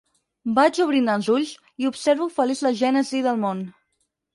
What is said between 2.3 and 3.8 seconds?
feliç la gènesi del món.